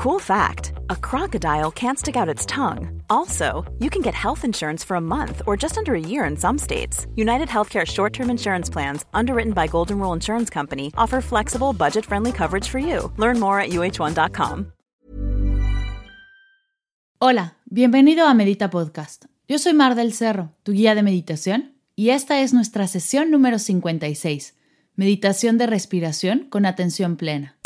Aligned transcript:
Cool 0.00 0.18
fact 0.18 0.72
a 0.88 0.96
crocodile 0.96 1.70
can't 1.70 1.98
stick 1.98 2.16
out 2.16 2.26
its 2.26 2.46
tongue. 2.46 3.02
Also, 3.10 3.70
you 3.80 3.90
can 3.90 4.00
get 4.00 4.14
health 4.14 4.46
insurance 4.46 4.82
for 4.82 4.94
a 4.96 5.00
month 5.00 5.42
or 5.46 5.58
just 5.58 5.76
under 5.76 5.94
a 5.94 6.00
year 6.00 6.24
in 6.24 6.38
some 6.38 6.56
states. 6.56 7.06
United 7.16 7.48
Healthcare 7.48 7.86
short 7.86 8.14
term 8.14 8.30
insurance 8.30 8.70
plans, 8.70 9.04
underwritten 9.12 9.52
by 9.52 9.66
Golden 9.66 9.98
Rule 9.98 10.14
Insurance 10.14 10.48
Company, 10.48 10.90
offer 10.96 11.20
flexible, 11.20 11.74
budget 11.74 12.06
friendly 12.06 12.32
coverage 12.32 12.66
for 12.66 12.78
you. 12.78 13.12
Learn 13.18 13.38
more 13.38 13.60
at 13.60 13.72
uh1.com. 13.72 14.72
Hola, 17.18 17.58
bienvenido 17.66 18.26
a 18.26 18.32
Medita 18.32 18.70
Podcast. 18.70 19.26
Yo 19.48 19.58
soy 19.58 19.74
Mar 19.74 19.96
del 19.96 20.14
Cerro, 20.14 20.54
tu 20.62 20.72
guía 20.72 20.94
de 20.94 21.02
meditación, 21.02 21.74
y 21.94 22.08
esta 22.08 22.40
es 22.40 22.54
nuestra 22.54 22.88
sesión 22.88 23.30
número 23.30 23.58
56, 23.58 24.54
Meditación 24.96 25.58
de 25.58 25.66
respiración 25.66 26.46
con 26.48 26.64
atención 26.64 27.16
plena. 27.16 27.59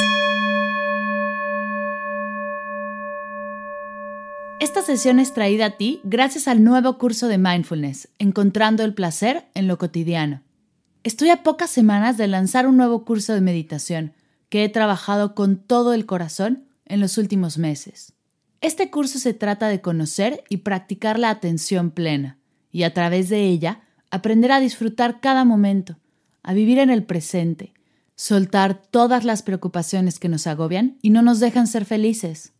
Esta 4.65 4.81
sesión 4.81 5.19
es 5.19 5.35
traída 5.35 5.67
a 5.67 5.71
ti 5.77 6.01
gracias 6.05 6.49
al 6.49 6.65
nuevo 6.65 6.97
curso 6.97 7.29
de 7.29 7.37
mindfulness, 7.37 8.09
Encontrando 8.19 8.83
el 8.83 8.95
placer 8.95 9.45
en 9.53 9.69
lo 9.69 9.77
cotidiano. 9.77 10.41
Estoy 11.03 11.29
a 11.29 11.43
pocas 11.43 11.69
semanas 11.69 12.17
de 12.17 12.29
lanzar 12.29 12.67
un 12.67 12.79
nuevo 12.79 13.05
curso 13.05 13.35
de 13.35 13.43
meditación 13.43 14.15
que 14.49 14.65
he 14.65 14.71
trabajado 14.71 15.35
con 15.35 15.59
todo 15.59 15.93
el 15.93 16.07
corazón 16.07 16.65
en 16.87 17.01
los 17.01 17.19
últimos 17.19 17.59
meses. 17.59 18.15
Este 18.63 18.91
curso 18.91 19.19
se 19.19 19.35
trata 19.35 19.69
de 19.69 19.83
conocer 19.83 20.43
y 20.49 20.57
practicar 20.57 21.19
la 21.19 21.29
atención 21.29 21.91
plena, 21.91 22.39
y 22.73 22.85
a 22.85 22.95
través 22.95 23.29
de 23.29 23.43
ella 23.43 23.83
aprender 24.11 24.51
a 24.51 24.61
disfrutar 24.61 25.21
cada 25.21 25.45
momento, 25.45 25.99
a 26.43 26.55
vivir 26.55 26.79
en 26.79 26.89
el 26.89 27.05
presente, 27.05 27.75
soltar 28.17 28.81
todas 28.81 29.25
las 29.25 29.43
preocupaciones 29.43 30.19
que 30.19 30.31
nos 30.31 30.47
agobian 30.47 30.97
y 31.03 31.11
no 31.11 31.21
nos 31.21 31.39
dejan 31.39 31.67
ser 31.67 31.85
felices. 31.85 32.54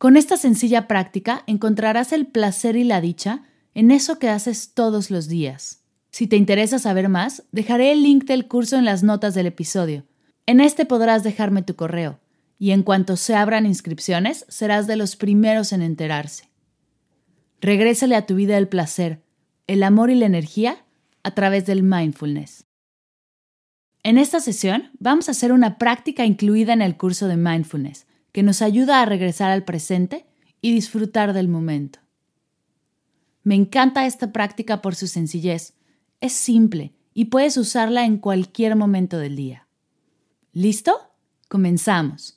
Con 0.00 0.16
esta 0.16 0.38
sencilla 0.38 0.88
práctica 0.88 1.44
encontrarás 1.46 2.14
el 2.14 2.26
placer 2.26 2.74
y 2.74 2.84
la 2.84 3.02
dicha 3.02 3.42
en 3.74 3.90
eso 3.90 4.18
que 4.18 4.30
haces 4.30 4.72
todos 4.72 5.10
los 5.10 5.28
días. 5.28 5.84
Si 6.10 6.26
te 6.26 6.36
interesa 6.36 6.78
saber 6.78 7.10
más, 7.10 7.42
dejaré 7.52 7.92
el 7.92 8.02
link 8.02 8.24
del 8.24 8.48
curso 8.48 8.78
en 8.78 8.86
las 8.86 9.02
notas 9.02 9.34
del 9.34 9.44
episodio. 9.44 10.06
En 10.46 10.60
este 10.62 10.86
podrás 10.86 11.22
dejarme 11.22 11.60
tu 11.60 11.76
correo, 11.76 12.18
y 12.58 12.70
en 12.70 12.82
cuanto 12.82 13.18
se 13.18 13.34
abran 13.34 13.66
inscripciones, 13.66 14.46
serás 14.48 14.86
de 14.86 14.96
los 14.96 15.16
primeros 15.16 15.70
en 15.70 15.82
enterarse. 15.82 16.48
Regrésale 17.60 18.16
a 18.16 18.24
tu 18.24 18.36
vida 18.36 18.56
el 18.56 18.68
placer, 18.68 19.22
el 19.66 19.82
amor 19.82 20.08
y 20.08 20.14
la 20.14 20.24
energía 20.24 20.82
a 21.24 21.34
través 21.34 21.66
del 21.66 21.82
mindfulness. 21.82 22.64
En 24.02 24.16
esta 24.16 24.40
sesión 24.40 24.92
vamos 24.98 25.28
a 25.28 25.32
hacer 25.32 25.52
una 25.52 25.76
práctica 25.76 26.24
incluida 26.24 26.72
en 26.72 26.80
el 26.80 26.96
curso 26.96 27.28
de 27.28 27.36
mindfulness 27.36 28.06
que 28.32 28.42
nos 28.42 28.62
ayuda 28.62 29.00
a 29.00 29.06
regresar 29.06 29.50
al 29.50 29.64
presente 29.64 30.26
y 30.60 30.72
disfrutar 30.72 31.32
del 31.32 31.48
momento. 31.48 32.00
Me 33.42 33.54
encanta 33.54 34.06
esta 34.06 34.32
práctica 34.32 34.82
por 34.82 34.94
su 34.94 35.06
sencillez. 35.06 35.74
Es 36.20 36.32
simple 36.32 36.92
y 37.14 37.26
puedes 37.26 37.56
usarla 37.56 38.04
en 38.04 38.18
cualquier 38.18 38.76
momento 38.76 39.18
del 39.18 39.36
día. 39.36 39.66
¿Listo? 40.52 40.96
Comenzamos. 41.48 42.36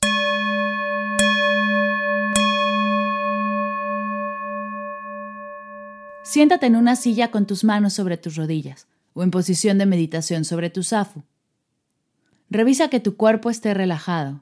Siéntate 6.24 6.66
en 6.66 6.76
una 6.78 6.96
silla 6.96 7.30
con 7.30 7.46
tus 7.46 7.64
manos 7.64 7.94
sobre 7.94 8.18
tus 8.18 8.38
rodillas 8.38 8.88
o 9.14 9.24
en 9.24 9.30
posición 9.30 9.78
de 9.78 9.86
meditación 9.86 10.46
sobre 10.46 10.70
tu 10.70 10.82
zafu. 10.82 11.22
Revisa 12.50 12.88
que 12.88 13.00
tu 13.00 13.18
cuerpo 13.18 13.50
esté 13.50 13.74
relajado 13.74 14.42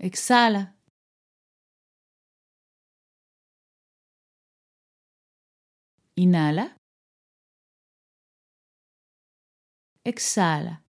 Exhala. 0.00 0.74
Inhala. 6.16 6.76
Exhala. 10.02 10.82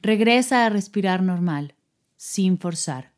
Regresa 0.00 0.64
a 0.64 0.70
respirar 0.70 1.22
normal, 1.22 1.76
sin 2.16 2.58
forzar. 2.58 3.12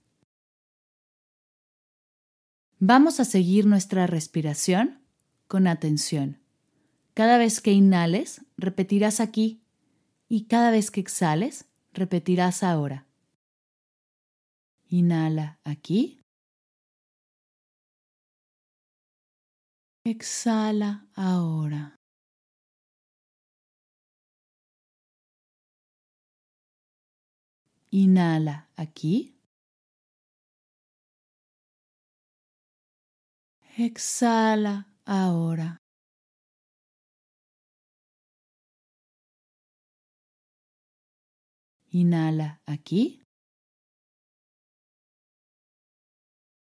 Vamos 2.80 3.20
a 3.20 3.24
seguir 3.24 3.66
nuestra 3.66 4.08
respiración 4.08 5.00
con 5.46 5.68
atención. 5.68 6.40
Cada 7.14 7.38
vez 7.38 7.60
que 7.60 7.70
inhales, 7.70 8.44
repetirás 8.56 9.20
aquí 9.20 9.61
y 10.32 10.46
cada 10.46 10.70
vez 10.70 10.90
que 10.90 11.00
exhales, 11.00 11.66
repetirás 11.92 12.62
ahora. 12.62 13.06
Inhala 14.88 15.60
aquí. 15.62 16.22
Exhala 20.06 21.06
ahora. 21.14 21.96
Inhala 27.90 28.70
aquí. 28.74 29.36
Exhala 33.76 34.88
ahora. 35.04 35.81
Inhala 41.94 42.62
aquí. 42.66 43.22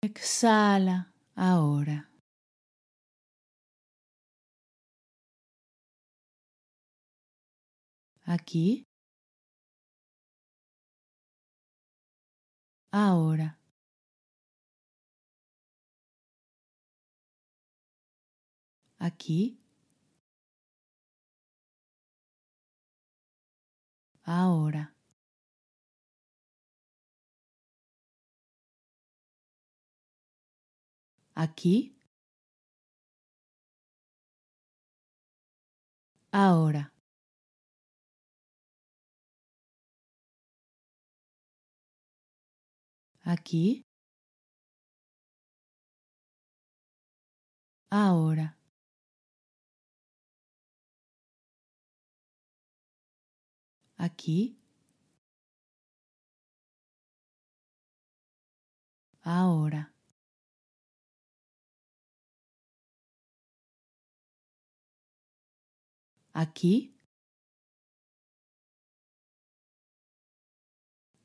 Exhala 0.03 1.13
ahora. 1.37 2.11
Aquí. 8.25 8.85
Ahora. 12.93 13.59
Aquí. 18.99 19.59
Ahora. 24.25 24.95
Aquí, 31.41 31.97
ahora. 36.33 36.93
Aquí, 43.25 43.85
ahora. 47.91 48.57
Aquí, 53.97 54.59
ahora. 59.23 59.90
aquí, 66.33 66.95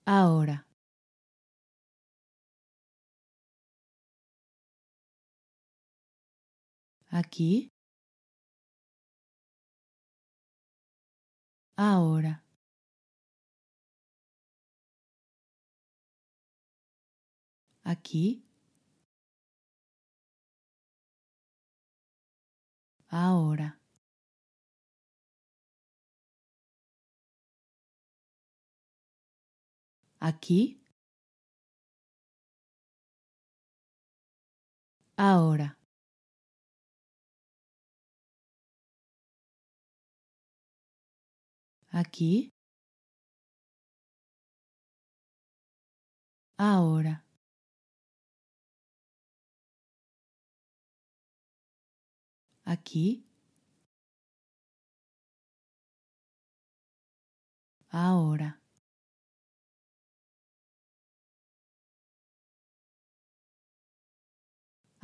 ahora. 0.05 0.65
Aquí, 7.09 7.71
ahora. 11.77 12.43
Aquí, 17.83 18.43
ahora. 23.09 23.79
Aquí. 30.19 30.81
Ahora. 35.17 35.77
Aquí. 41.91 42.51
Ahora. 46.57 47.23
Aquí. 52.65 53.23
Ahora. 57.89 58.64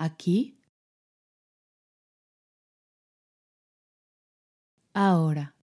Aquí. 0.02 0.58
Ahora. 4.96 5.54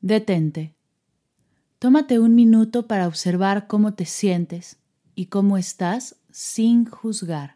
Detente. 0.00 0.74
Tómate 1.78 2.18
un 2.18 2.34
minuto 2.34 2.86
para 2.86 3.06
observar 3.06 3.66
cómo 3.66 3.92
te 3.92 4.06
sientes 4.06 4.78
y 5.14 5.26
cómo 5.26 5.58
estás 5.58 6.16
sin 6.30 6.86
juzgar. 6.86 7.55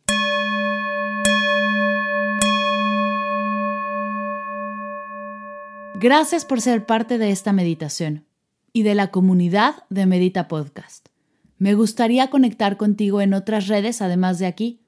Gracias 6.01 6.45
por 6.45 6.61
ser 6.61 6.87
parte 6.87 7.19
de 7.19 7.29
esta 7.29 7.53
meditación 7.53 8.25
y 8.73 8.81
de 8.81 8.95
la 8.95 9.11
comunidad 9.11 9.83
de 9.91 10.07
Medita 10.07 10.47
Podcast. 10.47 11.09
Me 11.59 11.75
gustaría 11.75 12.31
conectar 12.31 12.75
contigo 12.75 13.21
en 13.21 13.35
otras 13.35 13.67
redes 13.67 14.01
además 14.01 14.39
de 14.39 14.47
aquí. 14.47 14.81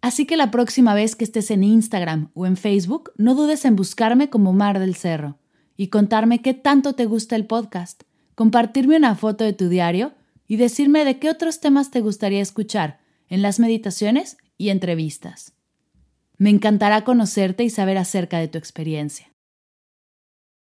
Así 0.00 0.26
que 0.26 0.36
la 0.36 0.50
próxima 0.50 0.94
vez 0.94 1.14
que 1.14 1.22
estés 1.22 1.52
en 1.52 1.62
Instagram 1.62 2.32
o 2.34 2.44
en 2.44 2.56
Facebook, 2.56 3.12
no 3.16 3.36
dudes 3.36 3.64
en 3.64 3.76
buscarme 3.76 4.30
como 4.30 4.52
Mar 4.52 4.80
del 4.80 4.96
Cerro 4.96 5.38
y 5.76 5.90
contarme 5.90 6.42
qué 6.42 6.54
tanto 6.54 6.96
te 6.96 7.06
gusta 7.06 7.36
el 7.36 7.46
podcast, 7.46 8.02
compartirme 8.34 8.96
una 8.96 9.14
foto 9.14 9.44
de 9.44 9.52
tu 9.52 9.68
diario 9.68 10.14
y 10.48 10.56
decirme 10.56 11.04
de 11.04 11.20
qué 11.20 11.30
otros 11.30 11.60
temas 11.60 11.92
te 11.92 12.00
gustaría 12.00 12.42
escuchar 12.42 12.98
en 13.28 13.42
las 13.42 13.60
meditaciones 13.60 14.38
y 14.56 14.70
entrevistas. 14.70 15.52
Me 16.36 16.50
encantará 16.50 17.04
conocerte 17.04 17.62
y 17.62 17.70
saber 17.70 17.96
acerca 17.96 18.40
de 18.40 18.48
tu 18.48 18.58
experiencia. 18.58 19.28